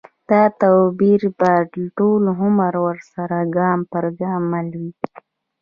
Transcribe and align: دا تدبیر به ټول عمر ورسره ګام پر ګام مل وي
دا 0.29 0.43
تدبیر 0.59 1.21
به 1.39 1.51
ټول 1.97 2.23
عمر 2.39 2.73
ورسره 2.87 3.37
ګام 3.57 3.79
پر 3.91 4.05
ګام 4.21 4.41
مل 4.51 4.69
وي 4.79 4.91